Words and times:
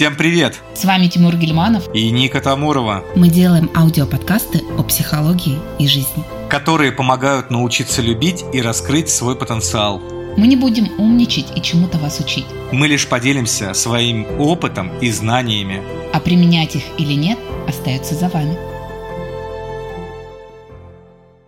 Всем 0.00 0.16
привет! 0.16 0.62
С 0.74 0.86
вами 0.86 1.08
Тимур 1.08 1.36
Гельманов 1.36 1.94
и 1.94 2.10
Ника 2.10 2.40
Тамурова. 2.40 3.04
Мы 3.16 3.28
делаем 3.28 3.70
аудиоподкасты 3.76 4.62
о 4.78 4.82
психологии 4.82 5.58
и 5.78 5.86
жизни, 5.86 6.24
которые 6.48 6.90
помогают 6.90 7.50
научиться 7.50 8.00
любить 8.00 8.42
и 8.54 8.62
раскрыть 8.62 9.10
свой 9.10 9.36
потенциал. 9.36 10.00
Мы 10.38 10.46
не 10.46 10.56
будем 10.56 10.88
умничать 10.98 11.54
и 11.54 11.60
чему-то 11.60 11.98
вас 11.98 12.18
учить. 12.18 12.46
Мы 12.72 12.88
лишь 12.88 13.06
поделимся 13.06 13.74
своим 13.74 14.24
опытом 14.40 14.90
и 15.00 15.10
знаниями. 15.10 15.82
А 16.14 16.20
применять 16.20 16.76
их 16.76 16.84
или 16.96 17.12
нет, 17.12 17.38
остается 17.68 18.14
за 18.14 18.30
вами. 18.30 18.56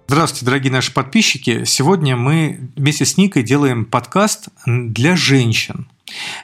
Здравствуйте, 0.09 0.45
дорогие 0.45 0.71
наши 0.71 0.93
подписчики. 0.93 1.65
Сегодня 1.65 2.17
мы 2.17 2.69
вместе 2.77 3.07
с 3.07 3.17
Никой 3.17 3.45
делаем 3.45 3.87
подкаст 3.87 4.49
для 4.67 5.17
женщин. 5.17 5.87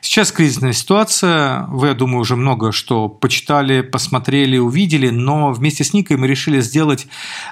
Сейчас 0.00 0.32
кризисная 0.32 0.72
ситуация, 0.72 1.66
вы, 1.68 1.88
я 1.88 1.94
думаю, 1.94 2.20
уже 2.20 2.36
много 2.36 2.72
что 2.72 3.08
почитали, 3.08 3.82
посмотрели, 3.82 4.58
увидели, 4.58 5.10
но 5.10 5.52
вместе 5.52 5.84
с 5.84 5.92
Никой 5.92 6.16
мы 6.16 6.26
решили 6.26 6.60
сделать 6.60 7.06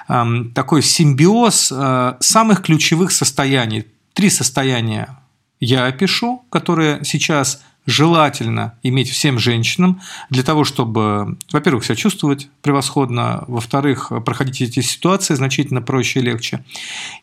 э, 0.07 0.25
такой 0.53 0.81
симбиоз 0.81 1.71
э, 1.75 2.13
самых 2.19 2.63
ключевых 2.63 3.11
состояний. 3.11 3.85
Три 4.13 4.29
состояния 4.29 5.17
я 5.59 5.85
опишу, 5.85 6.43
которые 6.49 7.03
сейчас 7.03 7.61
желательно 7.87 8.77
иметь 8.83 9.09
всем 9.09 9.39
женщинам 9.39 10.01
для 10.29 10.43
того, 10.43 10.63
чтобы, 10.65 11.37
во-первых, 11.51 11.85
себя 11.85 11.95
чувствовать 11.95 12.49
превосходно, 12.61 13.45
во-вторых, 13.47 14.11
проходить 14.25 14.61
эти 14.61 14.81
ситуации 14.81 15.33
значительно 15.33 15.81
проще 15.81 16.19
и 16.19 16.23
легче. 16.23 16.63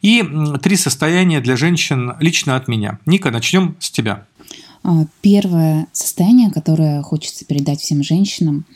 И 0.01 0.25
три 0.63 0.77
состояния 0.77 1.41
для 1.41 1.57
женщин 1.57 2.15
лично 2.19 2.57
от 2.57 2.67
меня. 2.67 2.99
Ника, 3.05 3.31
начнем 3.31 3.77
с 3.79 3.91
тебя. 3.91 4.27
А, 4.85 5.07
первое 5.23 5.89
состояние, 5.93 6.51
которое 6.51 7.03
хочется 7.03 7.47
передать 7.47 7.81
всем 7.81 8.03
женщинам. 8.03 8.67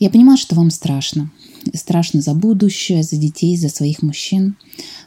Я 0.00 0.10
понимаю, 0.10 0.36
что 0.36 0.56
вам 0.56 0.70
страшно. 0.70 1.30
Страшно 1.72 2.20
за 2.20 2.34
будущее, 2.34 3.04
за 3.04 3.16
детей, 3.16 3.56
за 3.56 3.68
своих 3.68 4.02
мужчин. 4.02 4.56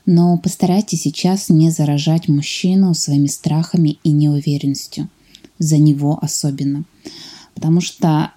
Но 0.06 0.38
постарайтесь 0.38 1.02
сейчас 1.02 1.50
не 1.50 1.70
заражать 1.70 2.30
мужчину 2.30 2.94
своими 2.94 3.28
страхами 3.28 4.00
и 4.06 4.12
неуверенностью. 4.12 5.10
За 5.60 5.78
него 5.78 6.18
особенно. 6.22 6.86
Потому 7.54 7.82
что 7.82 8.32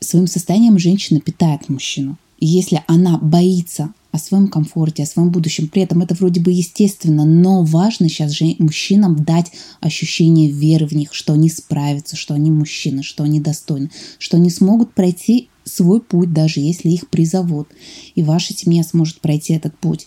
своим 0.00 0.26
состоянием 0.26 0.78
женщина 0.78 1.20
питает 1.20 1.70
мужчину. 1.70 2.18
И 2.38 2.46
если 2.46 2.84
она 2.86 3.16
боится 3.16 3.94
о 4.12 4.18
своем 4.18 4.48
комфорте, 4.48 5.02
о 5.02 5.06
своем 5.06 5.30
будущем. 5.30 5.68
При 5.68 5.82
этом 5.82 6.02
это 6.02 6.14
вроде 6.14 6.40
бы 6.40 6.52
естественно, 6.52 7.24
но 7.24 7.64
важно 7.64 8.08
сейчас 8.08 8.32
же 8.32 8.54
мужчинам 8.58 9.16
дать 9.24 9.50
ощущение 9.80 10.50
веры 10.50 10.86
в 10.86 10.92
них, 10.92 11.14
что 11.14 11.32
они 11.32 11.48
справятся, 11.48 12.14
что 12.16 12.34
они 12.34 12.50
мужчины, 12.50 13.02
что 13.02 13.24
они 13.24 13.40
достойны, 13.40 13.90
что 14.18 14.36
они 14.36 14.50
смогут 14.50 14.94
пройти 14.94 15.48
свой 15.64 16.00
путь, 16.00 16.32
даже 16.32 16.60
если 16.60 16.90
их 16.90 17.08
призовут. 17.08 17.68
И 18.14 18.22
ваша 18.22 18.52
семья 18.54 18.82
сможет 18.82 19.20
пройти 19.20 19.54
этот 19.54 19.78
путь. 19.78 20.06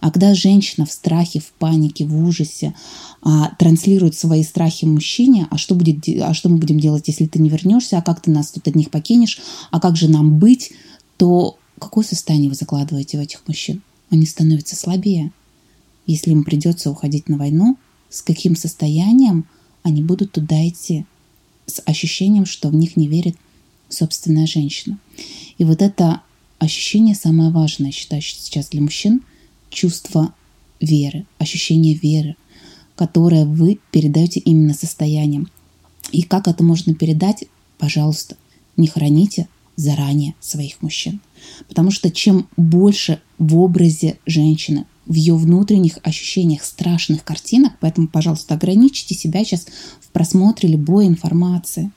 А 0.00 0.10
когда 0.10 0.34
женщина 0.34 0.86
в 0.86 0.92
страхе, 0.92 1.40
в 1.40 1.52
панике, 1.52 2.06
в 2.06 2.24
ужасе 2.24 2.74
а, 3.22 3.50
транслирует 3.58 4.16
свои 4.16 4.42
страхи 4.42 4.84
мужчине, 4.84 5.46
а 5.50 5.58
что, 5.58 5.74
будет, 5.74 6.04
а 6.22 6.34
что 6.34 6.48
мы 6.48 6.56
будем 6.56 6.80
делать, 6.80 7.06
если 7.06 7.26
ты 7.26 7.38
не 7.38 7.50
вернешься, 7.50 7.98
а 7.98 8.02
как 8.02 8.20
ты 8.22 8.30
нас 8.30 8.50
тут 8.50 8.66
одних 8.66 8.90
покинешь, 8.90 9.40
а 9.70 9.80
как 9.80 9.96
же 9.96 10.08
нам 10.08 10.38
быть, 10.38 10.72
то 11.16 11.58
Какое 11.84 12.02
состояние 12.02 12.48
вы 12.48 12.54
закладываете 12.54 13.18
в 13.18 13.20
этих 13.20 13.46
мужчин? 13.46 13.82
Они 14.08 14.24
становятся 14.24 14.74
слабее. 14.74 15.32
Если 16.06 16.30
им 16.30 16.42
придется 16.42 16.90
уходить 16.90 17.28
на 17.28 17.36
войну, 17.36 17.76
с 18.08 18.22
каким 18.22 18.56
состоянием 18.56 19.44
они 19.82 20.02
будут 20.02 20.32
туда 20.32 20.66
идти? 20.66 21.04
С 21.66 21.82
ощущением, 21.84 22.46
что 22.46 22.70
в 22.70 22.74
них 22.74 22.96
не 22.96 23.06
верит 23.06 23.36
собственная 23.90 24.46
женщина. 24.46 24.98
И 25.58 25.64
вот 25.64 25.82
это 25.82 26.22
ощущение 26.58 27.14
самое 27.14 27.50
важное, 27.50 27.90
считаю, 27.90 28.22
сейчас 28.22 28.70
для 28.70 28.80
мужчин– 28.80 29.20
чувство 29.68 30.34
веры, 30.80 31.26
ощущение 31.36 31.92
веры, 31.92 32.34
которое 32.96 33.44
вы 33.44 33.78
передаете 33.90 34.40
именно 34.40 34.72
состоянием. 34.72 35.50
И 36.12 36.22
как 36.22 36.48
это 36.48 36.64
можно 36.64 36.94
передать? 36.94 37.44
Пожалуйста, 37.76 38.38
не 38.78 38.86
храните 38.86 39.48
заранее 39.76 40.34
своих 40.40 40.82
мужчин. 40.82 41.20
Потому 41.68 41.90
что 41.90 42.10
чем 42.10 42.48
больше 42.56 43.20
в 43.38 43.56
образе 43.58 44.18
женщины, 44.26 44.86
в 45.06 45.14
ее 45.14 45.34
внутренних 45.36 45.98
ощущениях 46.02 46.64
страшных 46.64 47.24
картинок, 47.24 47.72
поэтому, 47.80 48.08
пожалуйста, 48.08 48.54
ограничьте 48.54 49.14
себя 49.14 49.44
сейчас 49.44 49.66
в 50.00 50.08
просмотре 50.12 50.68
любой 50.68 51.06
информации. 51.06 51.90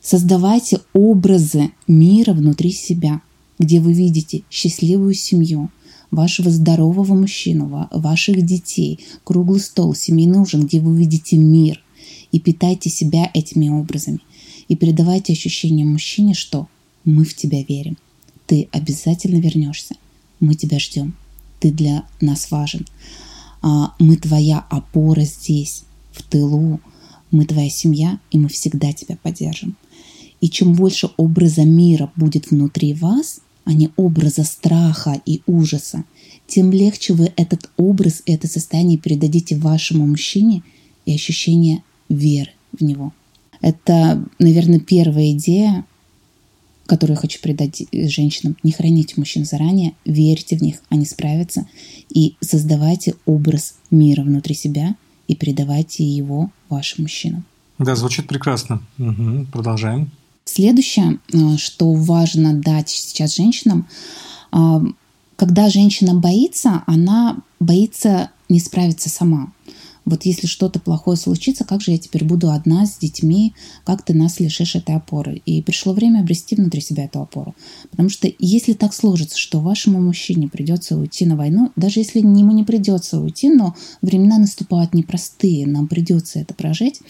Создавайте 0.00 0.80
образы 0.92 1.70
мира 1.86 2.32
внутри 2.32 2.72
себя, 2.72 3.20
где 3.58 3.80
вы 3.80 3.92
видите 3.92 4.42
счастливую 4.50 5.14
семью, 5.14 5.70
вашего 6.10 6.50
здорового 6.50 7.14
мужчину, 7.14 7.88
ваших 7.90 8.44
детей, 8.46 9.00
круглый 9.24 9.60
стол, 9.60 9.94
семейный 9.94 10.38
ужин, 10.38 10.66
где 10.66 10.80
вы 10.80 10.96
видите 10.96 11.36
мир. 11.36 11.82
И 12.30 12.40
питайте 12.40 12.88
себя 12.88 13.30
этими 13.34 13.68
образами– 13.68 14.20
и 14.68 14.76
передавайте 14.76 15.32
ощущение 15.32 15.84
мужчине, 15.84 16.34
что 16.34 16.68
мы 17.04 17.24
в 17.24 17.34
тебя 17.34 17.62
верим. 17.62 17.96
Ты 18.46 18.68
обязательно 18.72 19.40
вернешься. 19.40 19.94
Мы 20.40 20.54
тебя 20.54 20.78
ждем. 20.78 21.16
Ты 21.60 21.70
для 21.70 22.06
нас 22.20 22.50
важен. 22.50 22.86
А, 23.62 23.94
мы 23.98 24.16
твоя 24.16 24.64
опора 24.70 25.22
здесь, 25.22 25.84
в 26.12 26.22
тылу. 26.22 26.80
Мы 27.30 27.46
твоя 27.46 27.70
семья, 27.70 28.20
и 28.30 28.38
мы 28.38 28.48
всегда 28.48 28.92
тебя 28.92 29.16
поддержим. 29.22 29.76
И 30.40 30.48
чем 30.48 30.74
больше 30.74 31.10
образа 31.16 31.64
мира 31.64 32.12
будет 32.16 32.50
внутри 32.50 32.92
вас, 32.92 33.40
а 33.64 33.72
не 33.72 33.90
образа 33.96 34.44
страха 34.44 35.20
и 35.24 35.40
ужаса, 35.46 36.04
тем 36.46 36.70
легче 36.70 37.14
вы 37.14 37.32
этот 37.36 37.70
образ 37.76 38.22
и 38.26 38.32
это 38.32 38.46
состояние 38.46 38.98
передадите 38.98 39.56
вашему 39.56 40.06
мужчине 40.06 40.62
и 41.06 41.14
ощущение 41.14 41.82
веры 42.08 42.50
в 42.78 42.82
него. 42.82 43.12
Это, 43.64 44.22
наверное, 44.38 44.78
первая 44.78 45.32
идея, 45.32 45.86
которую 46.84 47.16
я 47.16 47.20
хочу 47.22 47.40
передать 47.40 47.84
женщинам. 47.92 48.58
Не 48.62 48.72
храните 48.72 49.14
мужчин 49.16 49.46
заранее, 49.46 49.94
верьте 50.04 50.58
в 50.58 50.60
них, 50.60 50.82
они 50.90 51.06
справятся. 51.06 51.66
И 52.10 52.36
создавайте 52.42 53.14
образ 53.24 53.76
мира 53.90 54.20
внутри 54.20 54.54
себя 54.54 54.96
и 55.28 55.34
передавайте 55.34 56.04
его 56.04 56.50
вашим 56.68 57.04
мужчинам. 57.04 57.46
Да, 57.78 57.96
звучит 57.96 58.28
прекрасно. 58.28 58.82
Угу, 58.98 59.46
продолжаем. 59.50 60.10
Следующее, 60.44 61.18
э, 61.32 61.56
что 61.56 61.90
важно 61.94 62.52
дать 62.52 62.90
сейчас 62.90 63.34
женщинам, 63.34 63.88
э, 64.52 64.80
когда 65.36 65.70
женщина 65.70 66.14
боится, 66.14 66.82
она 66.86 67.38
боится 67.60 68.28
не 68.50 68.60
справиться 68.60 69.08
сама 69.08 69.54
вот 70.04 70.26
если 70.26 70.46
что-то 70.46 70.80
плохое 70.80 71.16
случится, 71.16 71.64
как 71.64 71.80
же 71.80 71.92
я 71.92 71.98
теперь 71.98 72.24
буду 72.24 72.50
одна 72.50 72.86
с 72.86 72.98
детьми, 72.98 73.54
как 73.84 74.02
ты 74.04 74.12
нас 74.12 74.38
лишишь 74.38 74.76
этой 74.76 74.96
опоры? 74.96 75.40
И 75.46 75.62
пришло 75.62 75.94
время 75.94 76.20
обрести 76.20 76.56
внутри 76.56 76.80
себя 76.80 77.04
эту 77.04 77.20
опору. 77.20 77.54
Потому 77.90 78.10
что 78.10 78.30
если 78.38 78.74
так 78.74 78.92
сложится, 78.92 79.38
что 79.38 79.60
вашему 79.60 80.00
мужчине 80.00 80.48
придется 80.48 80.96
уйти 80.96 81.24
на 81.24 81.36
войну, 81.36 81.72
даже 81.76 82.00
если 82.00 82.18
ему 82.18 82.52
не 82.52 82.64
придется 82.64 83.20
уйти, 83.20 83.48
но 83.48 83.74
времена 84.02 84.38
наступают 84.38 84.92
непростые, 84.94 85.66
нам 85.66 85.88
придется 85.88 86.38
это 86.38 86.52
прожить, 86.54 87.00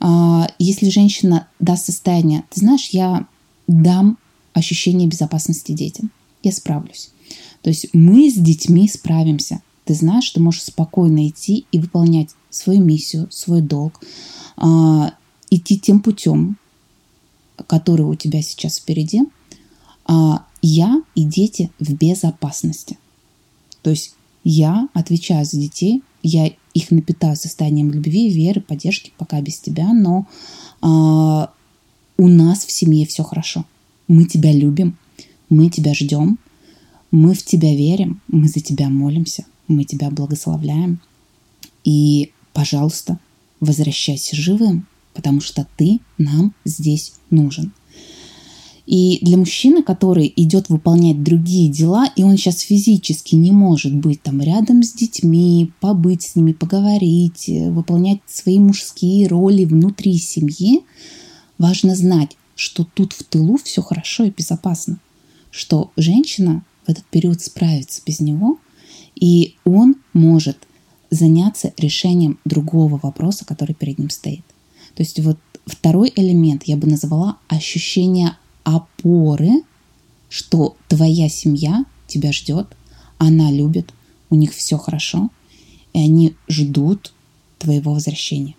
а, 0.00 0.48
если 0.58 0.88
женщина 0.88 1.48
даст 1.58 1.86
состояние, 1.86 2.44
ты 2.50 2.60
знаешь, 2.60 2.88
я 2.92 3.26
дам 3.66 4.18
ощущение 4.52 5.08
безопасности 5.08 5.72
детям, 5.72 6.10
я 6.42 6.52
справлюсь. 6.52 7.10
То 7.62 7.70
есть 7.70 7.88
мы 7.92 8.30
с 8.30 8.34
детьми 8.34 8.88
справимся. 8.88 9.60
Ты 9.86 9.94
знаешь, 9.94 10.24
что 10.24 10.40
можешь 10.40 10.64
спокойно 10.64 11.28
идти 11.28 11.64
и 11.70 11.78
выполнять 11.78 12.30
свою 12.50 12.82
миссию, 12.82 13.28
свой 13.30 13.62
долг, 13.62 14.00
а, 14.56 15.14
идти 15.48 15.78
тем 15.78 16.00
путем, 16.00 16.58
который 17.68 18.04
у 18.04 18.16
тебя 18.16 18.42
сейчас 18.42 18.78
впереди. 18.78 19.22
А 20.04 20.44
я 20.60 21.02
и 21.14 21.22
дети 21.22 21.70
в 21.78 21.94
безопасности. 21.94 22.98
То 23.82 23.90
есть 23.90 24.16
я 24.42 24.88
отвечаю 24.92 25.44
за 25.44 25.56
детей, 25.56 26.02
я 26.24 26.50
их 26.74 26.90
напитаю 26.90 27.36
состоянием 27.36 27.92
любви, 27.92 28.28
веры, 28.28 28.60
поддержки, 28.60 29.12
пока 29.16 29.40
без 29.40 29.60
тебя, 29.60 29.92
но 29.92 30.26
а, 30.80 31.52
у 32.18 32.28
нас 32.28 32.64
в 32.64 32.72
семье 32.72 33.06
все 33.06 33.22
хорошо. 33.22 33.64
Мы 34.08 34.24
тебя 34.24 34.52
любим, 34.52 34.98
мы 35.48 35.70
тебя 35.70 35.94
ждем, 35.94 36.40
мы 37.12 37.34
в 37.34 37.44
тебя 37.44 37.72
верим, 37.72 38.20
мы 38.26 38.48
за 38.48 38.58
тебя 38.58 38.88
молимся, 38.88 39.46
мы 39.68 39.84
тебя 39.84 40.10
благословляем. 40.10 41.00
И, 41.84 42.32
пожалуйста, 42.52 43.18
возвращайся 43.60 44.36
живым, 44.36 44.86
потому 45.14 45.40
что 45.40 45.66
ты 45.76 46.00
нам 46.18 46.54
здесь 46.64 47.14
нужен. 47.30 47.72
И 48.86 49.18
для 49.22 49.36
мужчины, 49.36 49.82
который 49.82 50.32
идет 50.36 50.68
выполнять 50.68 51.22
другие 51.24 51.68
дела, 51.68 52.06
и 52.14 52.22
он 52.22 52.36
сейчас 52.36 52.60
физически 52.60 53.34
не 53.34 53.50
может 53.50 53.92
быть 53.92 54.22
там 54.22 54.40
рядом 54.40 54.84
с 54.84 54.92
детьми, 54.92 55.72
побыть 55.80 56.22
с 56.22 56.36
ними, 56.36 56.52
поговорить, 56.52 57.48
выполнять 57.48 58.20
свои 58.26 58.60
мужские 58.60 59.26
роли 59.26 59.64
внутри 59.64 60.18
семьи, 60.18 60.84
Важно 61.58 61.94
знать, 61.94 62.36
что 62.54 62.84
тут 62.84 63.14
в 63.14 63.24
тылу 63.24 63.56
все 63.56 63.80
хорошо 63.80 64.24
и 64.24 64.30
безопасно, 64.30 65.00
что 65.50 65.90
женщина 65.96 66.64
в 66.86 66.90
этот 66.90 67.04
период 67.06 67.40
справится 67.40 68.02
без 68.04 68.20
него, 68.20 68.58
и 69.16 69.56
он 69.64 69.96
может 70.12 70.58
заняться 71.10 71.72
решением 71.76 72.38
другого 72.44 73.00
вопроса, 73.02 73.44
который 73.44 73.74
перед 73.74 73.98
ним 73.98 74.10
стоит. 74.10 74.44
То 74.94 75.02
есть 75.02 75.18
вот 75.20 75.38
второй 75.66 76.12
элемент 76.14 76.64
я 76.64 76.76
бы 76.76 76.86
назвала 76.86 77.38
ощущение 77.48 78.36
опоры, 78.64 79.62
что 80.28 80.76
твоя 80.88 81.28
семья 81.28 81.84
тебя 82.06 82.32
ждет, 82.32 82.66
она 83.18 83.50
любит, 83.50 83.92
у 84.30 84.34
них 84.34 84.52
все 84.52 84.76
хорошо, 84.76 85.30
и 85.92 85.98
они 85.98 86.34
ждут 86.48 87.12
твоего 87.58 87.92
возвращения. 87.94 88.54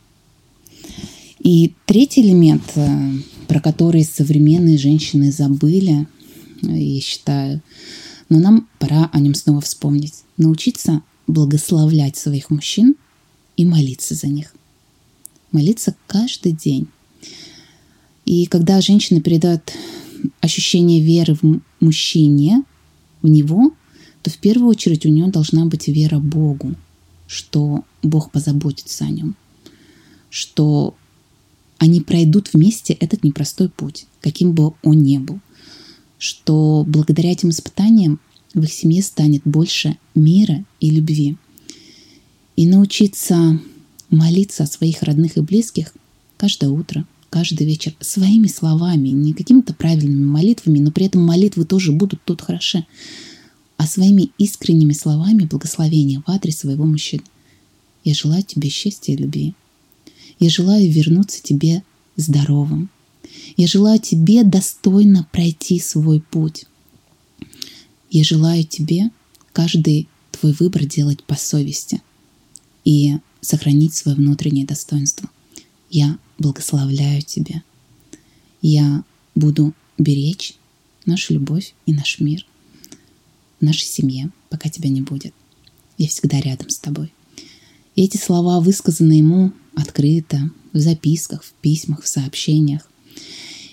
И 1.39 1.73
третий 1.85 2.21
элемент, 2.21 2.63
э, 2.75 3.11
про 3.47 3.59
который 3.59 4.03
современные 4.03 4.77
женщины 4.77 5.31
забыли, 5.31 6.07
я 6.61 7.01
считаю, 7.01 7.61
но 8.29 8.39
нам 8.39 8.67
пора 8.79 9.09
о 9.13 9.19
нем 9.19 9.33
снова 9.33 9.61
вспомнить. 9.61 10.23
Научиться 10.37 11.01
благословлять 11.27 12.17
своих 12.17 12.49
мужчин 12.49 12.95
и 13.55 13.65
молиться 13.65 14.15
за 14.15 14.27
них. 14.27 14.53
Молиться 15.51 15.95
каждый 16.07 16.51
день. 16.51 16.87
И 18.25 18.45
когда 18.45 18.81
женщина 18.81 19.21
передает 19.21 19.73
ощущение 20.41 21.01
веры 21.01 21.37
в 21.41 21.61
мужчине, 21.79 22.63
в 23.21 23.27
него, 23.27 23.71
то 24.21 24.29
в 24.29 24.37
первую 24.37 24.69
очередь 24.69 25.05
у 25.05 25.09
нее 25.09 25.27
должна 25.27 25.65
быть 25.65 25.87
вера 25.87 26.19
Богу, 26.19 26.75
что 27.27 27.83
Бог 28.03 28.31
позаботится 28.31 29.05
о 29.05 29.09
нем, 29.09 29.35
что 30.29 30.95
они 31.77 32.01
пройдут 32.01 32.53
вместе 32.53 32.93
этот 32.93 33.23
непростой 33.23 33.69
путь, 33.69 34.05
каким 34.21 34.53
бы 34.53 34.73
он 34.83 35.03
ни 35.03 35.17
был, 35.17 35.39
что 36.17 36.83
благодаря 36.87 37.31
этим 37.31 37.49
испытаниям 37.49 38.19
в 38.53 38.63
их 38.63 38.73
семье 38.73 39.01
станет 39.03 39.41
больше 39.45 39.97
мира 40.15 40.65
и 40.79 40.89
любви. 40.89 41.37
И 42.55 42.65
научиться 42.65 43.59
молиться 44.09 44.63
о 44.63 44.67
своих 44.67 45.03
родных 45.03 45.37
и 45.37 45.41
близких 45.41 45.93
каждое 46.37 46.69
утро, 46.69 47.05
каждый 47.29 47.67
вечер 47.67 47.95
своими 47.99 48.47
словами, 48.47 49.09
не 49.09 49.33
какими-то 49.33 49.73
правильными 49.73 50.25
молитвами, 50.25 50.79
но 50.79 50.91
при 50.91 51.05
этом 51.05 51.23
молитвы 51.23 51.65
тоже 51.65 51.91
будут 51.91 52.21
тут 52.23 52.41
хороши, 52.41 52.85
а 53.75 53.85
своими 53.85 54.31
искренними 54.37 54.93
словами 54.93 55.43
благословения 55.43 56.23
в 56.25 56.29
адрес 56.31 56.59
своего 56.59 56.85
мужчины. 56.85 57.23
Я 58.03 58.13
желаю 58.13 58.43
тебе 58.43 58.69
счастья 58.69 59.13
и 59.13 59.17
любви. 59.17 59.53
Я 60.39 60.49
желаю 60.49 60.89
вернуться 60.89 61.43
тебе 61.43 61.83
здоровым. 62.15 62.89
Я 63.57 63.65
желаю 63.65 63.99
тебе 63.99 64.43
достойно 64.43 65.27
пройти 65.31 65.79
свой 65.79 66.21
путь. 66.21 66.65
Я 68.11 68.23
желаю 68.23 68.63
тебе 68.63 69.09
каждый 69.51 70.07
твой 70.31 70.53
выбор 70.53 70.85
делать 70.85 71.23
по 71.23 71.35
совести 71.35 72.03
и 72.85 73.17
сохранить 73.41 73.95
свое 73.95 74.15
внутреннее 74.15 74.65
достоинство. 74.65 75.29
Я 75.89 76.19
благословляю 76.37 77.23
тебя. 77.23 77.63
Я 78.61 79.03
буду 79.33 79.73
беречь 79.97 80.53
нашу 81.07 81.33
любовь 81.33 81.73
и 81.87 81.93
наш 81.93 82.19
мир 82.19 82.45
в 83.59 83.65
нашей 83.65 83.87
семье, 83.87 84.29
пока 84.49 84.69
тебя 84.69 84.89
не 84.89 85.01
будет. 85.01 85.33
Я 85.97 86.07
всегда 86.07 86.39
рядом 86.39 86.69
с 86.69 86.77
тобой. 86.77 87.11
И 87.95 88.03
эти 88.03 88.17
слова 88.17 88.59
высказаны 88.59 89.13
ему 89.13 89.51
открыто, 89.75 90.51
в 90.73 90.77
записках, 90.77 91.43
в 91.43 91.53
письмах, 91.53 92.03
в 92.03 92.07
сообщениях 92.07 92.87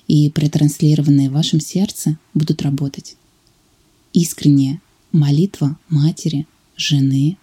и 0.09 0.31
протранслированные 0.31 1.31
в 1.31 1.35
вашем 1.35 1.61
сердце 1.61 2.19
будут 2.35 2.63
работать 2.63 3.17
искренняя 4.15 4.81
молитва 5.13 5.77
матери, 5.91 6.47
жены 6.77 7.37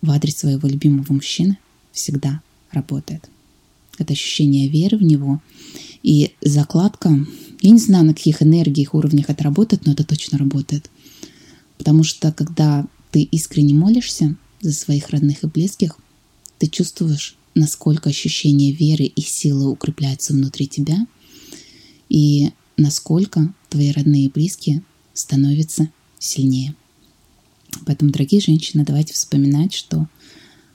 в 0.00 0.10
адрес 0.10 0.38
своего 0.38 0.66
любимого 0.66 1.12
мужчины 1.12 1.58
всегда 1.92 2.40
работает. 2.70 3.28
Это 3.98 4.14
ощущение 4.14 4.68
веры 4.68 4.96
в 4.96 5.02
него 5.02 5.42
и 6.02 6.32
закладка. 6.40 7.26
Я 7.60 7.70
не 7.70 7.78
знаю, 7.78 8.06
на 8.06 8.14
каких 8.14 8.42
энергиях, 8.42 8.94
уровнях 8.94 9.28
это 9.28 9.44
работает, 9.44 9.84
но 9.84 9.92
это 9.92 10.04
точно 10.04 10.38
работает. 10.38 10.88
Потому 11.76 12.04
что 12.04 12.32
когда 12.32 12.86
ты 13.10 13.22
искренне 13.22 13.74
молишься 13.74 14.36
за 14.62 14.72
своих 14.72 15.10
родных 15.10 15.42
и 15.42 15.48
близких, 15.48 15.98
ты 16.58 16.68
чувствуешь, 16.68 17.36
насколько 17.54 18.08
ощущение 18.08 18.72
веры 18.72 19.04
и 19.04 19.20
силы 19.20 19.70
укрепляются 19.70 20.32
внутри 20.32 20.68
тебя, 20.68 21.06
и 22.10 22.50
насколько 22.76 23.54
твои 23.70 23.92
родные 23.92 24.26
и 24.26 24.30
близкие 24.30 24.82
становится 25.14 25.88
сильнее. 26.18 26.74
Поэтому, 27.86 28.10
дорогие 28.10 28.42
женщины, 28.42 28.84
давайте 28.84 29.14
вспоминать, 29.14 29.72
что 29.72 30.06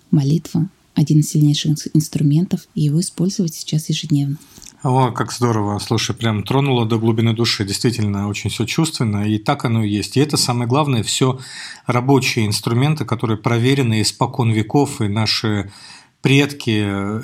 молитва 0.09 0.69
один 0.95 1.19
из 1.19 1.29
сильнейших 1.29 1.89
инструментов, 1.93 2.67
и 2.73 2.83
его 2.83 3.01
использовать 3.01 3.53
сейчас 3.53 3.89
ежедневно. 3.89 4.37
О, 4.81 5.11
как 5.11 5.33
здорово. 5.33 5.79
Слушай, 5.79 6.15
прям 6.15 6.43
тронуло 6.43 6.85
до 6.85 6.97
глубины 6.99 7.33
души. 7.33 7.65
Действительно, 7.65 8.29
очень 8.29 8.49
все 8.49 8.65
чувственно, 8.65 9.27
и 9.27 9.37
так 9.37 9.65
оно 9.65 9.83
и 9.83 9.89
есть. 9.89 10.15
И 10.15 10.21
это 10.21 10.37
самое 10.37 10.69
главное, 10.69 11.03
все 11.03 11.39
рабочие 11.85 12.45
инструменты, 12.45 13.03
которые 13.03 13.37
проверены 13.37 14.01
испокон 14.01 14.51
веков, 14.51 15.01
и 15.01 15.07
наши 15.07 15.71
предки 16.25 16.71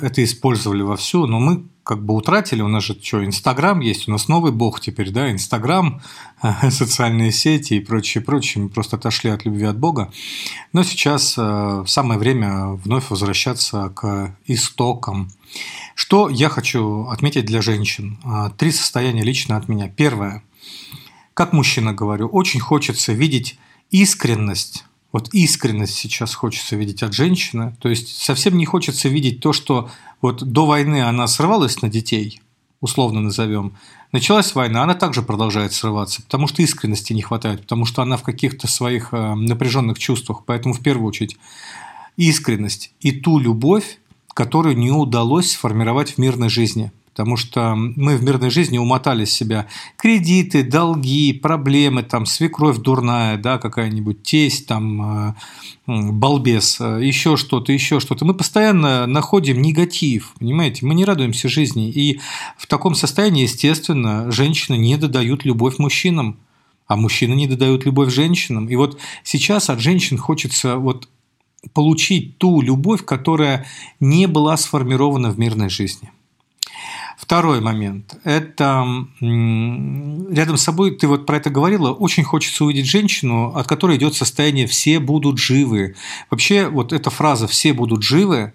это 0.00 0.22
использовали 0.22 0.82
вовсю, 0.82 1.26
но 1.26 1.40
мы 1.40 1.64
как 1.82 2.04
бы 2.04 2.14
утратили. 2.14 2.62
У 2.62 2.68
нас 2.68 2.84
же 2.84 2.96
что, 3.02 3.24
Инстаграм 3.24 3.80
есть, 3.80 4.06
у 4.06 4.12
нас 4.12 4.28
новый 4.28 4.52
бог 4.52 4.78
теперь, 4.78 5.10
да, 5.10 5.28
Инстаграм, 5.28 6.00
социальные 6.70 7.32
сети 7.32 7.74
и 7.74 7.80
прочее, 7.80 8.22
прочее. 8.22 8.62
Мы 8.62 8.70
просто 8.70 8.94
отошли 8.94 9.30
от 9.30 9.44
любви 9.44 9.64
от 9.64 9.76
Бога. 9.76 10.12
Но 10.72 10.84
сейчас 10.84 11.34
э, 11.36 11.84
самое 11.84 12.20
время 12.20 12.74
вновь 12.74 13.10
возвращаться 13.10 13.88
к 13.92 14.36
истокам. 14.46 15.32
Что 15.96 16.28
я 16.28 16.48
хочу 16.48 17.06
отметить 17.08 17.44
для 17.44 17.60
женщин? 17.60 18.20
Э, 18.24 18.50
три 18.56 18.70
состояния 18.70 19.24
лично 19.24 19.56
от 19.56 19.66
меня. 19.66 19.88
Первое. 19.88 20.44
Как 21.34 21.52
мужчина 21.52 21.92
говорю, 21.92 22.28
очень 22.28 22.60
хочется 22.60 23.12
видеть 23.12 23.58
искренность 23.90 24.84
вот 25.12 25.28
искренность 25.32 25.94
сейчас 25.94 26.34
хочется 26.34 26.74
видеть 26.74 27.02
от 27.02 27.12
женщины. 27.12 27.76
То 27.80 27.88
есть 27.88 28.16
совсем 28.16 28.56
не 28.56 28.64
хочется 28.64 29.08
видеть 29.08 29.40
то, 29.40 29.52
что 29.52 29.90
вот 30.20 30.42
до 30.42 30.66
войны 30.66 31.02
она 31.02 31.26
срывалась 31.26 31.82
на 31.82 31.88
детей, 31.88 32.40
условно 32.80 33.20
назовем. 33.20 33.74
Началась 34.10 34.54
война, 34.54 34.82
она 34.82 34.94
также 34.94 35.22
продолжает 35.22 35.72
срываться, 35.72 36.22
потому 36.22 36.46
что 36.46 36.62
искренности 36.62 37.12
не 37.12 37.22
хватает, 37.22 37.62
потому 37.62 37.84
что 37.84 38.02
она 38.02 38.16
в 38.16 38.22
каких-то 38.22 38.66
своих 38.66 39.12
э, 39.12 39.34
напряженных 39.34 39.98
чувствах. 39.98 40.42
Поэтому 40.44 40.74
в 40.74 40.80
первую 40.80 41.08
очередь 41.08 41.36
искренность 42.16 42.92
и 43.00 43.12
ту 43.12 43.38
любовь, 43.38 43.98
которую 44.34 44.76
не 44.76 44.90
удалось 44.90 45.52
сформировать 45.52 46.12
в 46.12 46.18
мирной 46.18 46.48
жизни– 46.48 46.90
Потому 47.12 47.36
что 47.36 47.74
мы 47.76 48.16
в 48.16 48.22
мирной 48.22 48.48
жизни 48.48 48.78
умотали 48.78 49.26
себя 49.26 49.66
кредиты, 49.96 50.62
долги, 50.62 51.34
проблемы, 51.34 52.02
там, 52.02 52.24
свекровь 52.24 52.78
дурная, 52.78 53.36
да, 53.36 53.58
какая-нибудь 53.58 54.22
тесть, 54.22 54.66
там, 54.66 55.28
э, 55.28 55.34
балбес, 55.86 56.80
э, 56.80 57.00
еще 57.04 57.36
что-то, 57.36 57.70
еще 57.70 58.00
что-то. 58.00 58.24
Мы 58.24 58.32
постоянно 58.32 59.06
находим 59.06 59.60
негатив, 59.60 60.32
понимаете? 60.38 60.86
Мы 60.86 60.94
не 60.94 61.04
радуемся 61.04 61.50
жизни. 61.50 61.90
И 61.90 62.18
в 62.56 62.66
таком 62.66 62.94
состоянии, 62.94 63.42
естественно, 63.42 64.30
женщины 64.32 64.76
не 64.78 64.96
додают 64.96 65.44
любовь 65.44 65.78
мужчинам, 65.78 66.38
а 66.86 66.96
мужчины 66.96 67.34
не 67.34 67.46
додают 67.46 67.84
любовь 67.84 68.10
женщинам. 68.10 68.70
И 68.70 68.76
вот 68.76 68.98
сейчас 69.22 69.68
от 69.68 69.80
женщин 69.80 70.16
хочется 70.16 70.76
вот 70.76 71.10
получить 71.74 72.38
ту 72.38 72.62
любовь, 72.62 73.04
которая 73.04 73.66
не 74.00 74.26
была 74.26 74.56
сформирована 74.56 75.30
в 75.30 75.38
мирной 75.38 75.68
жизни. 75.68 76.10
Второй 77.22 77.60
момент. 77.60 78.16
Это 78.24 78.84
рядом 79.20 80.56
с 80.56 80.62
собой, 80.62 80.96
ты 80.96 81.06
вот 81.06 81.24
про 81.24 81.36
это 81.36 81.50
говорила, 81.50 81.92
очень 81.92 82.24
хочется 82.24 82.64
увидеть 82.64 82.86
женщину, 82.86 83.54
от 83.54 83.68
которой 83.68 83.96
идет 83.96 84.16
состояние 84.16 84.66
«все 84.66 84.98
будут 84.98 85.38
живы». 85.38 85.94
Вообще 86.30 86.68
вот 86.68 86.92
эта 86.92 87.10
фраза 87.10 87.46
«все 87.46 87.74
будут 87.74 88.02
живы» 88.02 88.54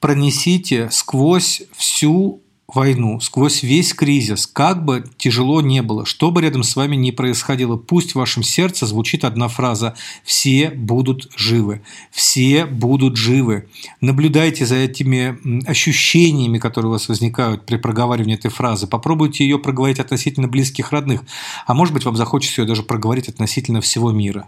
пронесите 0.00 0.88
сквозь 0.90 1.60
всю 1.76 2.40
войну, 2.74 3.20
сквозь 3.20 3.62
весь 3.62 3.94
кризис, 3.94 4.46
как 4.46 4.84
бы 4.84 5.04
тяжело 5.16 5.60
не 5.60 5.82
было, 5.82 6.06
что 6.06 6.30
бы 6.30 6.42
рядом 6.42 6.62
с 6.62 6.76
вами 6.76 6.96
ни 6.96 7.10
происходило, 7.10 7.76
пусть 7.76 8.12
в 8.12 8.16
вашем 8.16 8.42
сердце 8.42 8.86
звучит 8.86 9.24
одна 9.24 9.48
фраза 9.48 9.94
«все 10.24 10.70
будут 10.70 11.30
живы», 11.36 11.82
«все 12.10 12.66
будут 12.66 13.16
живы». 13.16 13.68
Наблюдайте 14.00 14.66
за 14.66 14.76
этими 14.76 15.38
ощущениями, 15.68 16.58
которые 16.58 16.90
у 16.90 16.92
вас 16.92 17.08
возникают 17.08 17.66
при 17.66 17.76
проговаривании 17.76 18.34
этой 18.34 18.50
фразы. 18.50 18.86
Попробуйте 18.86 19.44
ее 19.44 19.58
проговорить 19.58 19.98
относительно 19.98 20.48
близких 20.48 20.92
родных, 20.92 21.22
а 21.66 21.74
может 21.74 21.94
быть 21.94 22.04
вам 22.04 22.16
захочется 22.16 22.62
ее 22.62 22.68
даже 22.68 22.82
проговорить 22.82 23.28
относительно 23.28 23.80
всего 23.80 24.10
мира. 24.10 24.46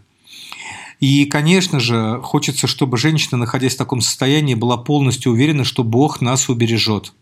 И, 1.01 1.25
конечно 1.25 1.81
же, 1.81 2.21
хочется, 2.23 2.69
чтобы 2.69 2.97
женщина, 2.97 3.37
находясь 3.37 3.75
в 3.75 3.79
таком 3.79 4.01
состоянии, 4.01 4.55
была 4.55 4.77
полностью 4.77 5.33
уверена, 5.33 5.65
что 5.65 5.83
Бог 5.83 6.21
нас 6.21 6.49
убережет– 6.49 7.13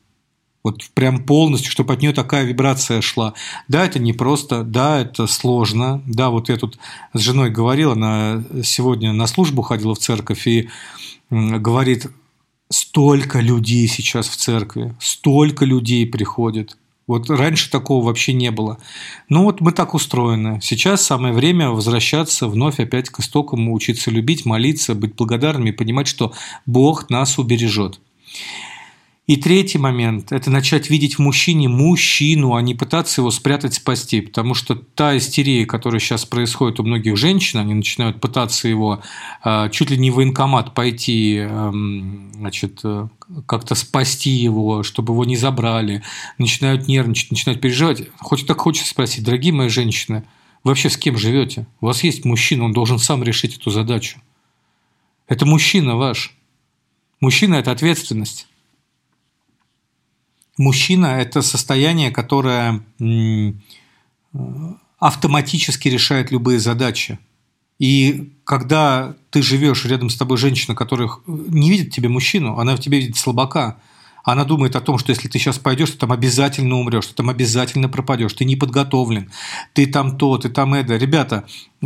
Вот 0.62 0.85
прям 0.95 1.25
полностью, 1.25 1.71
чтобы 1.71 1.95
от 1.95 2.02
нее 2.02 2.12
такая 2.12 2.45
вибрация 2.45 3.00
шла. 3.00 3.33
Да, 3.69 3.85
это 3.85 3.99
непросто, 3.99 4.62
да, 4.62 5.00
это 5.00 5.26
сложно. 5.26 6.02
Да, 6.07 6.29
вот 6.29 6.49
я 6.50 6.57
тут 6.57 6.79
с 7.14 7.21
женой 7.21 7.50
говорила, 7.50 7.95
она 7.95 8.45
сегодня 8.62 9.12
на 9.12 9.26
службу 9.26 9.62
ходила 9.62 9.95
в 9.95 9.99
церковь 9.99 10.47
и 10.47 10.69
говорит, 11.31 12.09
столько 12.69 13.40
людей 13.40 13.88
сейчас 13.88 14.29
в 14.29 14.37
церкви, 14.37 14.95
столько 15.00 15.64
людей 15.64 16.07
приходит. 16.07 16.76
Вот 17.07 17.29
раньше 17.29 17.71
такого 17.71 18.05
вообще 18.05 18.33
не 18.33 18.52
было. 18.52 18.79
Ну 19.29 19.43
вот 19.43 19.61
мы 19.61 19.73
так 19.73 19.95
устроены. 19.95 20.61
Сейчас 20.62 21.05
самое 21.05 21.35
время 21.35 21.71
возвращаться 21.71 22.47
вновь 22.47 22.79
опять 22.79 23.11
к 23.11 23.19
истокам, 23.19 23.69
учиться 23.73 24.12
любить, 24.12 24.45
молиться, 24.45 24.95
быть 24.95 25.17
благодарными 25.17 25.71
и 25.71 25.73
понимать, 25.73 26.07
что 26.07 26.33
Бог 26.67 27.11
нас 27.11 27.37
убережет. 27.37 28.00
И 29.31 29.37
третий 29.37 29.79
момент– 29.79 30.27
это 30.33 30.51
начать 30.51 30.91
видеть 30.91 31.15
в 31.15 31.19
мужчине 31.21 31.69
мужчину, 31.69 32.57
а 32.57 32.63
не 32.63 32.75
пытаться 32.75 33.21
его 33.21 33.31
спрятать, 33.31 33.75
спасти. 33.75 34.23
Потому 34.23 34.55
что 34.55 34.75
та 34.75 35.17
истерия, 35.17 35.67
которая 35.67 36.01
сейчас 36.01 36.25
происходит 36.25 36.81
у 36.81 36.83
многих 36.83 37.17
женщин, 37.17 37.61
они 37.61 37.75
начинают 37.75 38.21
пытаться 38.21 38.67
его 38.67 39.05
а, 39.45 39.69
чуть 39.69 39.91
ли 39.91 39.99
не 39.99 40.11
в 40.11 40.17
военкомат 40.17 40.75
пойти, 40.75 41.37
эм, 41.37 42.33
значит, 42.35 42.81
э, 42.83 43.07
как-то 43.47 43.77
спасти 43.77 44.31
его, 44.31 44.83
чтобы 44.83 45.13
его 45.13 45.25
не 45.25 45.37
забрали, 45.37 46.03
начинают 46.39 46.89
нервничать, 46.89 47.31
начинают 47.31 47.61
переживать. 47.61 48.09
Хоть 48.19 48.45
так 48.49 48.59
хочется 48.59 48.91
спросить, 48.91 49.23
дорогие 49.23 49.53
мои 49.53 49.69
женщины, 49.69 50.25
вы 50.65 50.71
вообще 50.73 50.91
с 50.91 50.97
кем 50.97 51.17
живете? 51.17 51.69
У 51.81 51.87
вас 51.87 52.03
есть 52.03 52.25
мужчина, 52.25 52.65
он 52.65 52.73
должен 52.73 52.99
сам 52.99 53.23
решить 53.23 53.57
эту 53.57 53.71
задачу. 53.71 54.21
Это 55.29 55.47
мужчина 55.47 55.95
ваш. 55.95 56.35
Мужчина– 57.21 57.55
это 57.57 57.71
ответственность. 57.71 58.49
Мужчина– 60.61 61.07
это 61.23 61.40
состояние, 61.40 62.11
которое 62.11 62.83
автоматически 64.99 65.88
решает 65.88 66.31
любые 66.31 66.59
задачи. 66.59 67.19
И 67.79 68.35
когда 68.45 69.14
ты 69.31 69.40
живешь 69.40 69.87
рядом 69.87 70.11
с 70.11 70.17
тобой 70.17 70.37
женщина, 70.37 70.75
которая 70.75 71.09
не 71.26 71.71
видит 71.71 71.95
тебе 71.95 72.11
мужчину, 72.11 72.59
она 72.59 72.76
в 72.76 72.81
тебе 72.81 73.00
видит 73.00 73.17
слабака– 73.17 73.79
она 74.25 74.45
думает 74.45 74.77
о 74.77 74.81
том, 74.81 74.99
что 74.99 75.11
если 75.11 75.29
ты 75.29 75.39
сейчас 75.39 75.59
пойдешь, 75.59 75.91
ты 75.91 75.99
там 75.99 76.12
обязательно 76.12 76.77
умрешь, 76.77 77.07
ты 77.07 77.15
там 77.15 77.31
обязательно 77.31 77.89
пропадешь, 77.89 78.33
ты 78.35 78.45
не 78.45 78.57
подготовлен, 78.57 79.31
ты 79.73 79.87
там 79.87 80.17
то, 80.19 80.37
ты 80.39 80.49
там 80.49 80.75
это. 80.75 80.97
Ребята, 80.97 81.45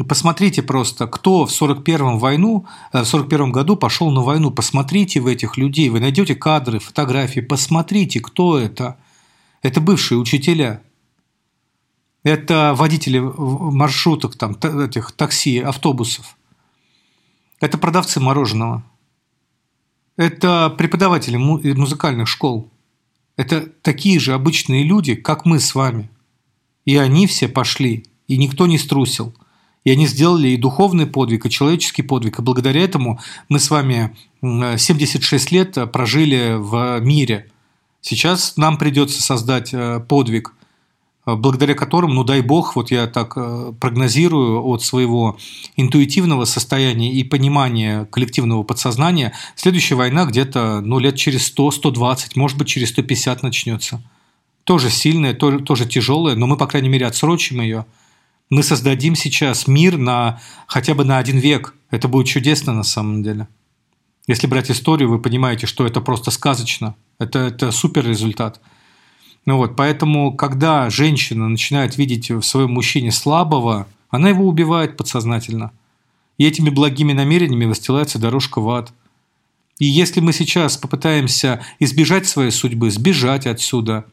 посмотрите 0.09 0.63
просто, 0.63 1.07
кто 1.07 1.47
в 1.47 1.51
41-м 1.51 2.19
войну, 2.19 2.67
э, 2.93 3.03
в 3.03 3.07
41 3.07 3.53
году 3.53 3.77
пошел 3.77 4.11
на 4.11 4.23
войну, 4.23 4.51
посмотрите 4.51 5.21
в 5.21 5.27
этих 5.27 5.57
людей, 5.57 5.89
вы 5.89 6.01
найдете 6.01 6.35
кадры, 6.35 6.79
фотографии, 6.79 7.41
посмотрите, 7.41 8.21
кто 8.21 8.59
это. 8.59 8.97
Это 9.63 9.81
бывшие 9.81 10.19
учителя, 10.19 10.83
это 12.23 12.75
водители 12.77 13.19
маршруток, 13.19 14.37
там, 14.37 14.57
этих 14.63 15.13
такси, 15.13 15.59
автобусов. 15.61 16.37
Это 17.61 17.79
продавцы 17.79 18.21
мороженого– 18.21 18.83
это 20.17 20.71
преподаватели 20.71 21.37
музыкальных 21.37 22.29
школ. 22.29 22.71
Это 23.37 23.63
такие 23.83 24.21
же 24.21 24.33
обычные 24.33 24.85
люди, 24.85 25.15
как 25.15 25.45
мы 25.45 25.59
с 25.59 25.75
вами. 25.75 26.11
И 26.85 26.97
они 26.97 27.27
все 27.27 27.49
пошли, 27.49 28.07
и 28.29 28.37
никто 28.37 28.67
не 28.67 28.79
струсил. 28.79 29.35
И 29.85 29.91
они 29.91 30.07
сделали 30.07 30.49
и 30.49 30.57
духовный 30.57 31.07
подвиг, 31.07 31.45
и 31.45 31.51
человеческий 31.51 32.03
подвиг. 32.03 32.39
И 32.39 32.43
благодаря 32.43 32.83
этому 32.83 33.21
мы 33.49 33.59
с 33.59 33.71
вами 33.71 34.17
76 34.43 35.53
лет 35.53 35.93
прожили 35.93 36.55
в 36.57 37.01
мире. 37.01 37.51
Сейчас 38.01 38.57
нам 38.57 38.77
придется 38.79 39.23
создать 39.23 39.73
э, 39.73 40.01
подвиг– 40.01 40.55
Э, 40.64 40.64
благодаря 41.27 41.75
которым, 41.75 42.15
ну 42.15 42.25
дай 42.25 42.43
бог, 42.43 42.77
вот 42.77 42.91
я 42.91 43.07
так 43.07 43.33
э, 43.37 43.73
прогнозирую 43.81 44.63
от 44.63 44.83
своего 44.83 45.39
интуитивного 45.77 46.45
состояния 46.45 47.13
и 47.13 47.25
понимания 47.25 48.05
коллективного 48.07 48.63
подсознания, 48.63 49.33
следующая 49.57 49.95
война 49.95 50.27
где-то 50.27 50.81
ну, 50.83 50.99
лет 50.99 51.17
через 51.17 51.47
100, 51.47 51.71
120, 51.71 52.37
может 52.37 52.59
быть, 52.59 52.69
через 52.69 52.91
150 52.91 53.43
начнется. 53.43 54.03
Тоже 54.65 54.91
сильная, 54.91 55.35
тоже 55.35 55.87
тяжелая, 55.87 56.37
но 56.37 56.47
мы, 56.47 56.57
по 56.57 56.67
крайней 56.67 56.89
мере, 56.89 57.07
отсрочим 57.07 57.61
ее. 57.61 57.87
Мы 58.51 58.63
создадим 58.63 59.17
сейчас 59.17 59.67
мир 59.67 59.97
на 59.97 60.41
хотя 60.67 60.95
бы 60.95 61.05
на 61.05 61.19
один 61.19 61.39
век. 61.39 61.75
Это 61.91 62.09
будет 62.09 62.27
чудесно 62.27 62.75
на 62.75 62.83
самом 62.83 63.23
деле. 63.23 63.49
Если 64.27 64.47
брать 64.47 64.71
историю, 64.71 65.11
вы 65.11 65.19
понимаете, 65.19 65.67
что 65.67 65.87
это 65.87 66.01
просто 66.01 66.31
сказочно. 66.31 66.95
Это, 67.19 67.39
это 67.39 67.71
супер 67.73 68.07
результат– 68.07 68.61
ну 69.47 69.59
вот, 69.59 69.77
поэтому, 69.77 70.33
когда 70.33 70.89
женщина 70.89 71.49
начинает 71.49 71.99
видеть 71.99 72.31
в 72.31 72.43
своем 72.43 72.73
мужчине 72.73 73.13
слабого, 73.13 73.87
она 74.09 74.31
его 74.31 74.47
убивает 74.47 74.97
подсознательно. 74.97 75.73
И 76.39 76.47
этими 76.47 76.71
благими 76.71 77.13
намерениями 77.13 77.67
выстилается 77.67 78.19
дорожка 78.19 78.61
в 78.61 78.69
ад. 78.71 78.93
И 79.79 79.85
если 79.85 80.21
мы 80.21 80.33
сейчас 80.33 80.77
попытаемся 80.77 81.61
избежать 81.79 82.27
своей 82.27 82.51
судьбы, 82.51 82.91
сбежать 82.91 83.47
отсюда, 83.47 84.07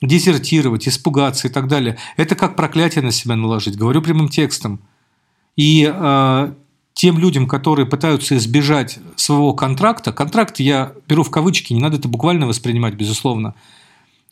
дезертировать, 0.00 0.88
испугаться 0.88 1.48
и 1.48 1.50
так 1.50 1.68
далее, 1.68 1.98
это 2.16 2.34
как 2.34 2.56
проклятие 2.56 3.02
на 3.04 3.10
себя 3.10 3.36
наложить, 3.36 3.76
говорю 3.76 4.00
прямым 4.00 4.28
текстом. 4.28 4.80
И 5.56 5.92
э, 5.92 6.52
тем 6.94 7.18
людям, 7.18 7.46
которые 7.46 7.84
пытаются 7.84 8.36
избежать 8.36 9.00
своего 9.16 9.52
контракта, 9.54 10.12
контракт 10.12 10.60
я 10.60 10.92
беру 11.08 11.24
в 11.24 11.30
кавычки, 11.30 11.72
не 11.72 11.80
надо 11.80 11.98
это 11.98 12.08
буквально 12.08 12.46
воспринимать, 12.46 12.94
безусловно– 12.94 13.54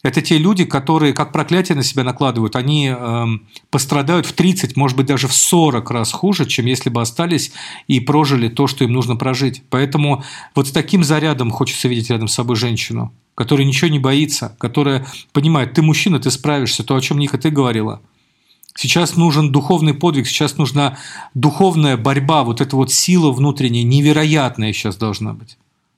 это 0.07 0.23
те 0.23 0.39
люди, 0.39 0.65
которые 0.65 1.13
как 1.13 1.33
проклятие 1.33 1.75
на 1.75 1.83
себя 1.83 2.05
накладывают. 2.05 2.55
Они 2.55 2.95
э, 2.97 3.25
пострадают 3.71 4.25
в 4.25 4.33
30, 4.33 4.77
может 4.77 4.97
быть, 4.97 5.07
даже 5.07 5.27
в 5.27 5.35
40 5.35 5.91
раз 5.91 6.13
хуже, 6.13 6.47
чем 6.47 6.67
если 6.67 6.91
бы 6.91 7.01
остались 7.01 7.53
и 7.89 7.99
прожили 7.99 8.49
то, 8.49 8.69
что 8.69 8.85
им 8.85 8.93
нужно 8.93 9.17
прожить. 9.17 9.65
Поэтому 9.69 10.23
вот 10.55 10.69
с 10.69 10.71
таким 10.71 11.03
зарядом 11.03 11.51
хочется 11.51 11.89
видеть 11.89 12.11
рядом 12.11 12.29
с 12.29 12.35
собой 12.35 12.55
женщину, 12.55 13.13
которая 13.35 13.67
ничего 13.67 13.91
не 13.91 13.99
боится, 13.99 14.57
которая 14.59 15.05
понимает, 15.33 15.73
ты 15.75 15.83
мужчина, 15.83 16.21
ты 16.21 16.31
справишься, 16.31 16.85
то, 16.85 16.95
о 16.95 17.01
чем 17.01 17.19
Ника 17.19 17.37
ты 17.37 17.51
говорила. 17.51 18.01
Сейчас 18.77 19.17
нужен 19.17 19.51
духовный 19.51 19.95
подвиг, 19.95 20.29
сейчас 20.29 20.57
нужна 20.57 20.99
духовная 21.35 21.97
борьба, 21.97 22.45
вот 22.45 22.61
эта 22.61 22.77
вот 22.77 22.93
сила 22.93 23.33
внутренняя, 23.33 23.83
невероятная 23.83 24.73
сейчас 24.73 24.97
должна 24.97 25.33
быть 25.33 25.57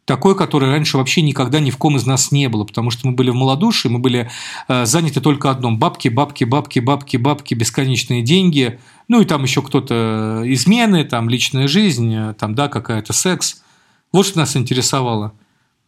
такой, 0.09 0.35
который 0.35 0.71
раньше 0.71 0.97
вообще 0.97 1.21
никогда 1.21 1.61
ни 1.61 1.71
в 1.71 1.77
ком 1.77 1.97
из 1.97 2.07
нас 2.07 2.33
не 2.33 2.49
было, 2.49 2.65
потому 2.65 2.91
что 2.91 3.07
мы 3.07 3.13
были 3.13 3.29
в 3.29 3.35
малодушии, 3.35 3.89
мы 3.89 3.99
были 3.99 4.31
э, 4.67 4.87
заняты 4.87 5.21
только 5.21 5.51
одном– 5.51 5.79
бабки, 5.79 6.09
бабки, 6.09 6.45
бабки, 6.45 6.79
бабки, 6.79 7.19
бабки, 7.19 7.53
бесконечные 7.53 8.23
деньги, 8.23 8.81
ну 9.07 9.21
и 9.21 9.27
там 9.27 9.43
еще 9.43 9.61
кто-то 9.61 10.45
э, 10.45 10.53
измены, 10.55 11.05
там 11.05 11.29
личная 11.29 11.69
жизнь, 11.69 12.11
э, 12.15 12.35
там, 12.39 12.55
да, 12.55 12.69
какая-то 12.69 13.13
секс. 13.13 13.63
Вот 14.11 14.25
что 14.25 14.39
нас 14.39 14.57
интересовало. 14.57 15.35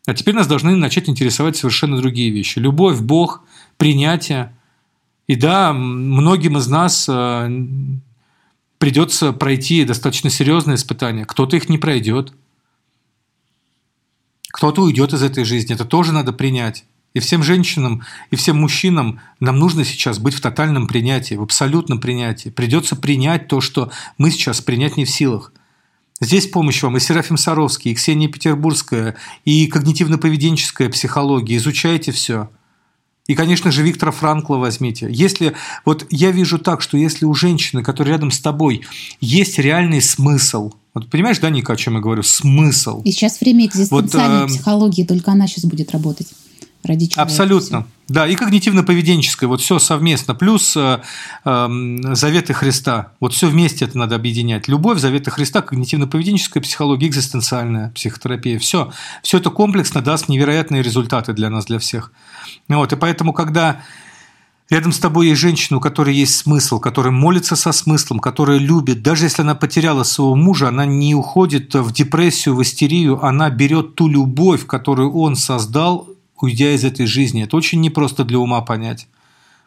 А 0.06 0.12
теперь 0.12 0.34
нас 0.34 0.46
должны 0.46 0.76
начать 0.76 1.08
интересовать 1.08 1.56
совершенно 1.56 1.96
другие 1.96 2.28
вещи. 2.28 2.58
Любовь, 2.58 3.00
Бог, 3.00 3.42
принятие. 3.78 4.54
И 5.28 5.34
да, 5.34 5.72
многим 5.72 6.58
из 6.58 6.68
нас 6.68 7.08
придется 8.78 9.32
пройти 9.32 9.84
достаточно 9.84 10.28
серьезные 10.28 10.74
испытания. 10.74 11.24
Кто-то 11.24 11.56
их 11.56 11.70
не 11.70 11.78
пройдет– 11.78 12.34
кто-то 14.50 14.82
уйдет 14.82 15.12
из 15.12 15.22
этой 15.22 15.44
жизни, 15.44 15.74
это 15.74 15.84
тоже 15.84 16.12
надо 16.12 16.32
принять. 16.32 16.84
И 17.12 17.18
всем 17.18 17.42
женщинам, 17.42 18.02
и 18.30 18.36
всем 18.36 18.60
мужчинам 18.60 19.20
нам 19.40 19.58
нужно 19.58 19.84
сейчас 19.84 20.20
быть 20.20 20.34
в 20.34 20.40
тотальном 20.40 20.86
принятии, 20.86 21.34
в 21.34 21.42
абсолютном 21.42 22.00
принятии. 22.00 22.50
Придется 22.50 22.94
принять 22.94 23.48
то, 23.48 23.60
что 23.60 23.90
мы 24.16 24.30
сейчас 24.30 24.60
принять 24.60 24.96
не 24.96 25.04
в 25.04 25.10
силах. 25.10 25.52
Здесь 26.20 26.46
помощь 26.46 26.82
вам 26.82 26.96
и 26.96 27.00
Серафим 27.00 27.36
Саровский, 27.36 27.90
и 27.90 27.94
Ксения 27.94 28.28
Петербургская, 28.28 29.16
и 29.44 29.68
когнитивно-поведенческая 29.68 30.90
психология. 30.90 31.56
Изучайте 31.56 32.12
все. 32.12 32.50
И, 33.30 33.36
конечно 33.36 33.70
же, 33.70 33.84
Виктора 33.84 34.10
Франкла 34.10 34.56
возьмите. 34.56 35.06
Если, 35.08 35.52
вот 35.84 36.04
я 36.10 36.32
вижу 36.32 36.58
так, 36.58 36.82
что 36.82 36.96
если 36.96 37.26
у 37.26 37.32
женщины, 37.32 37.84
которая 37.84 38.14
рядом 38.14 38.32
с 38.32 38.40
тобой, 38.40 38.82
есть 39.20 39.56
реальный 39.60 40.02
смысл, 40.02 40.72
вот 40.94 41.08
понимаешь, 41.08 41.38
да, 41.38 41.48
Ника, 41.48 41.74
о 41.74 41.76
чем 41.76 41.94
я 41.94 42.00
говорю? 42.00 42.24
Смысл. 42.24 43.02
И 43.02 43.12
сейчас 43.12 43.40
время 43.40 43.66
экзистенциальной 43.66 44.40
вот, 44.40 44.50
э, 44.50 44.52
психологии, 44.52 45.04
только 45.04 45.30
она 45.30 45.46
сейчас 45.46 45.64
будет 45.64 45.92
работать 45.92 46.26
ради 46.82 47.06
чего 47.06 47.22
Абсолютно. 47.22 47.86
Да, 48.08 48.26
и 48.26 48.34
когнитивно-поведенческое, 48.34 49.46
вот 49.46 49.60
все 49.60 49.78
совместно, 49.78 50.34
плюс 50.34 50.76
э, 50.76 51.00
э, 51.44 51.68
заветы 52.14 52.54
Христа, 52.54 53.12
вот 53.20 53.32
все 53.32 53.48
вместе 53.48 53.84
это 53.84 53.96
надо 53.96 54.16
объединять. 54.16 54.66
Любовь, 54.66 54.98
заветы 54.98 55.30
Христа, 55.30 55.60
когнитивно-поведенческая 55.60 56.60
психология, 56.60 57.06
экзистенциальная 57.06 57.90
психотерапия, 57.90 58.58
все, 58.58 58.92
все 59.22 59.38
это 59.38 59.50
комплексно 59.50 60.02
даст 60.02 60.28
невероятные 60.28 60.82
результаты 60.82 61.34
для 61.34 61.50
нас, 61.50 61.66
для 61.66 61.78
всех. 61.78 62.12
Вот, 62.68 62.92
и 62.92 62.96
поэтому, 62.96 63.32
когда 63.32 63.82
рядом 64.70 64.90
с 64.90 64.98
тобой 64.98 65.28
есть 65.28 65.40
женщина, 65.40 65.76
у 65.76 65.80
которой 65.80 66.14
есть 66.14 66.34
смысл, 66.36 66.80
которая 66.80 67.12
молится 67.12 67.54
со 67.54 67.70
смыслом, 67.70 68.18
которая 68.18 68.58
любит, 68.58 69.02
даже 69.02 69.26
если 69.26 69.42
она 69.42 69.54
потеряла 69.54 70.02
своего 70.02 70.34
мужа, 70.34 70.66
она 70.66 70.84
не 70.84 71.14
уходит 71.14 71.74
в 71.74 71.92
депрессию, 71.92 72.56
в 72.56 72.62
истерию, 72.62 73.24
она 73.24 73.50
берет 73.50 73.94
ту 73.94 74.08
любовь, 74.08 74.66
которую 74.66 75.12
он 75.12 75.36
создал, 75.36 76.08
уйдя 76.40 76.72
из 76.74 76.84
этой 76.84 77.06
жизни. 77.06 77.44
Это 77.44 77.56
очень 77.56 77.80
непросто 77.80 78.24
для 78.24 78.38
ума 78.38 78.60
понять. 78.60 79.08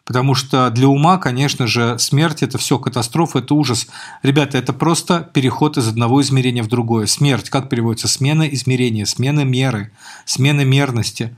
Потому 0.04 0.34
что 0.34 0.68
для 0.70 0.88
ума, 0.88 1.16
конечно 1.16 1.66
же, 1.66 1.98
смерть– 1.98 2.42
это 2.42 2.58
все 2.58 2.78
катастрофа, 2.78 3.38
это 3.38 3.54
ужас. 3.54 3.86
Ребята, 4.22 4.58
это 4.58 4.74
просто 4.74 5.30
переход 5.32 5.78
из 5.78 5.88
одного 5.88 6.20
измерения 6.20 6.62
в 6.62 6.68
другое. 6.68 7.06
Смерть, 7.06 7.48
как 7.48 7.70
переводится? 7.70 8.06
Смена 8.06 8.42
измерения, 8.42 9.06
смена 9.06 9.44
меры, 9.44 9.92
смена 10.26 10.62
мерности. 10.62 11.34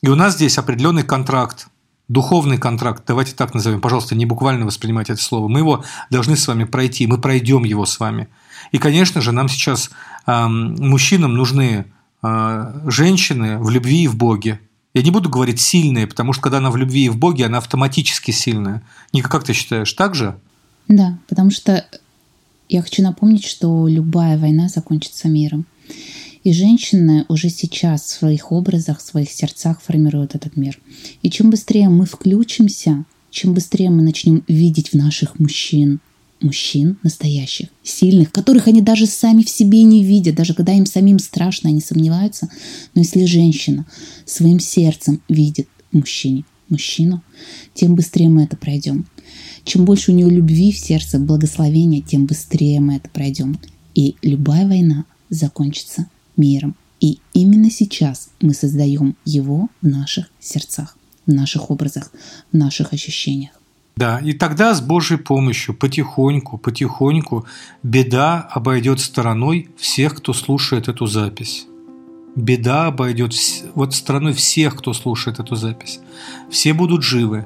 И 0.00 0.08
у 0.08 0.14
нас 0.14 0.34
здесь 0.34 0.58
определенный 0.58 1.02
контракт, 1.02 1.66
духовный 2.06 2.56
контракт, 2.56 3.02
давайте 3.04 3.34
так 3.34 3.52
назовем, 3.52 3.80
пожалуйста, 3.80 4.14
не 4.14 4.26
буквально 4.26 4.64
воспринимайте 4.64 5.14
это 5.14 5.22
слово. 5.22 5.48
Мы 5.48 5.58
его 5.58 5.84
должны 6.08 6.36
с 6.36 6.46
вами 6.46 6.64
пройти, 6.64 7.08
мы 7.08 7.18
пройдем 7.18 7.64
его 7.64 7.84
с 7.84 7.98
вами. 7.98 8.28
И, 8.70 8.78
конечно 8.78 9.20
же, 9.20 9.32
нам 9.32 9.48
сейчас, 9.48 9.90
э, 10.26 10.46
мужчинам, 10.46 11.34
нужны 11.34 11.86
женщины 12.22 13.58
в 13.58 13.70
любви 13.70 14.04
и 14.04 14.08
в 14.08 14.16
Боге, 14.16 14.60
я 14.94 15.02
не 15.02 15.10
буду 15.10 15.28
говорить 15.28 15.60
сильные, 15.60 16.06
потому 16.06 16.32
что 16.32 16.42
когда 16.42 16.58
она 16.58 16.70
в 16.70 16.76
любви 16.76 17.04
и 17.04 17.08
в 17.08 17.16
Боге, 17.16 17.46
она 17.46 17.58
автоматически 17.58 18.30
сильная. 18.30 18.82
Ника, 19.12 19.28
как 19.28 19.44
ты 19.44 19.52
считаешь, 19.52 19.92
так 19.92 20.14
же? 20.14 20.38
Да, 20.88 21.18
потому 21.28 21.50
что 21.50 21.84
я 22.68 22.82
хочу 22.82 23.02
напомнить, 23.02 23.44
что 23.44 23.86
любая 23.86 24.38
война 24.38 24.68
закончится 24.68 25.28
миром. 25.28 25.66
И 26.44 26.52
женщины 26.52 27.26
уже 27.28 27.50
сейчас 27.50 28.02
в 28.02 28.08
своих 28.08 28.52
образах, 28.52 28.98
в 28.98 29.02
своих 29.02 29.30
сердцах 29.30 29.80
формируют 29.80 30.34
этот 30.34 30.56
мир. 30.56 30.78
И 31.22 31.30
чем 31.30 31.50
быстрее 31.50 31.88
мы 31.88 32.06
включимся, 32.06 33.04
чем 33.30 33.54
быстрее 33.54 33.90
мы 33.90 34.02
начнем 34.02 34.42
видеть 34.48 34.90
в 34.90 34.94
наших 34.94 35.38
мужчин 35.38 36.00
мужчин 36.40 36.98
настоящих, 37.02 37.68
сильных, 37.82 38.30
которых 38.30 38.68
они 38.68 38.80
даже 38.80 39.06
сами 39.06 39.42
в 39.42 39.50
себе 39.50 39.82
не 39.82 40.04
видят, 40.04 40.34
даже 40.34 40.54
когда 40.54 40.72
им 40.72 40.86
самим 40.86 41.18
страшно, 41.18 41.70
они 41.70 41.80
сомневаются. 41.80 42.48
Но 42.94 43.00
если 43.00 43.24
женщина 43.24 43.86
своим 44.24 44.60
сердцем 44.60 45.20
видит 45.28 45.68
мужчине, 45.92 46.44
мужчину, 46.68 47.22
тем 47.74 47.94
быстрее 47.94 48.28
мы 48.28 48.44
это 48.44 48.56
пройдем. 48.56 49.06
Чем 49.64 49.84
больше 49.84 50.12
у 50.12 50.14
нее 50.14 50.30
любви 50.30 50.72
в 50.72 50.78
сердце, 50.78 51.18
благословения, 51.18 52.02
тем 52.02 52.26
быстрее 52.26 52.80
мы 52.80 52.96
это 52.96 53.08
пройдем. 53.10 53.58
И 53.94 54.16
любая 54.22 54.66
война 54.66 55.04
закончится 55.28 56.06
миром. 56.36 56.76
И 57.00 57.18
именно 57.32 57.70
сейчас 57.70 58.30
мы 58.40 58.54
создаем 58.54 59.16
его 59.24 59.68
в 59.82 59.86
наших 59.86 60.30
сердцах, 60.40 60.96
в 61.26 61.32
наших 61.32 61.70
образах, 61.70 62.12
в 62.52 62.56
наших 62.56 62.92
ощущениях. 62.92 63.57
Да, 63.98 64.20
и 64.20 64.32
тогда 64.32 64.74
с 64.74 64.80
Божьей 64.80 65.16
помощью 65.16 65.74
потихоньку, 65.74 66.56
потихоньку 66.56 67.46
беда 67.82 68.48
обойдет 68.48 69.00
стороной 69.00 69.70
всех, 69.76 70.14
кто 70.14 70.32
слушает 70.32 70.86
эту 70.86 71.06
запись. 71.06 71.66
Беда 72.36 72.86
обойдет 72.86 73.34
вот 73.74 73.96
стороной 73.96 74.34
всех, 74.34 74.76
кто 74.76 74.92
слушает 74.92 75.40
эту 75.40 75.56
запись. 75.56 75.98
Все 76.48 76.74
будут 76.74 77.02
живы. 77.02 77.44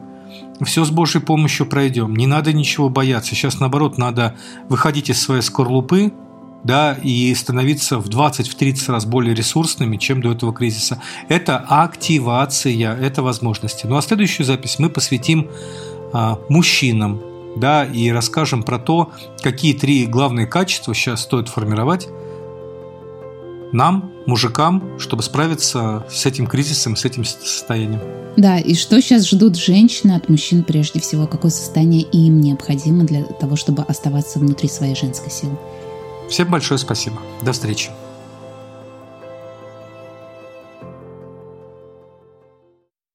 Все 0.63 0.85
с 0.85 0.91
Божьей 0.91 1.23
помощью 1.23 1.65
пройдем. 1.65 2.15
Не 2.15 2.27
надо 2.27 2.53
ничего 2.53 2.91
бояться. 2.91 3.35
Сейчас, 3.35 3.59
наоборот, 3.59 3.97
надо 3.97 4.37
выходить 4.69 5.09
из 5.09 5.23
своей 5.23 5.41
скорлупы, 5.41 6.13
да, 6.65 6.93
и 7.03 7.35
становиться 7.35 7.99
в 7.99 8.11
20-30 8.11 8.93
раз 8.93 9.07
более 9.07 9.35
ресурсными, 9.35 9.97
чем 9.97 10.21
до 10.21 10.33
этого 10.33 10.53
кризиса. 10.53 11.01
Это 11.31 11.57
активация, 11.57 12.95
это 12.95 13.23
возможности. 13.23 13.87
Ну 13.87 13.97
а 13.97 14.03
следующую 14.03 14.45
запись 14.45 14.79
мы 14.79 14.91
посвятим 14.91 15.49
мужчинам, 16.49 17.21
да, 17.57 17.85
и 17.85 18.11
расскажем 18.11 18.63
про 18.63 18.79
то, 18.79 19.13
какие 19.43 19.75
три 19.75 20.07
главные 20.07 20.47
качества 20.47 20.95
сейчас 20.95 21.23
стоит 21.23 21.49
формировать 21.49 22.09
нам, 23.73 24.13
мужикам, 24.27 24.99
чтобы 24.99 25.23
справиться 25.23 26.07
с 26.11 26.27
этим 26.27 26.47
кризисом, 26.47 26.95
с 26.95 27.05
этим 27.05 27.25
состоянием. 27.25 28.01
Да, 28.37 28.59
и 28.59 28.75
что 28.75 29.01
сейчас 29.01 29.29
ждут 29.29 29.57
женщины 29.57 30.13
от 30.13 30.29
мужчин 30.29 30.63
прежде 30.63 31.01
всего, 31.01 31.27
какое 31.27 31.51
состояние 31.51 32.03
им 32.03 32.41
необходимо 32.41 33.05
для 33.05 33.25
того, 33.25 33.57
чтобы 33.57 33.83
оставаться 33.83 34.39
внутри 34.39 34.69
своей 34.69 34.95
женской 34.95 35.31
силы. 35.31 35.59
Всем 36.29 36.51
большое 36.51 36.79
спасибо. 36.79 37.19
До 37.43 37.53
встречи. 37.53 37.91